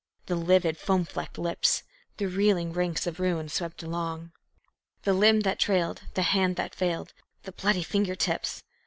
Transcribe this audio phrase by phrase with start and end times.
[0.25, 1.83] the livid, foam flecked lips!
[2.17, 4.31] The reeling ranks of ruin swept along!
[5.03, 8.63] The limb that trailed, the hand that failed, the bloody finger tips!